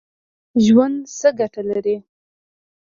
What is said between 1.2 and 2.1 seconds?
ګټه لري؟